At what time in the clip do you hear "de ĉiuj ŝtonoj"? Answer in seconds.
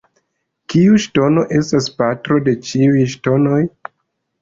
2.51-3.65